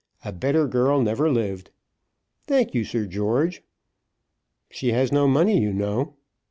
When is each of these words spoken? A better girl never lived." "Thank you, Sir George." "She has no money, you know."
A 0.25 0.31
better 0.33 0.67
girl 0.67 0.99
never 0.99 1.29
lived." 1.29 1.69
"Thank 2.47 2.73
you, 2.73 2.83
Sir 2.83 3.05
George." 3.05 3.61
"She 4.71 4.93
has 4.93 5.11
no 5.11 5.27
money, 5.27 5.59
you 5.61 5.73
know." 5.73 6.15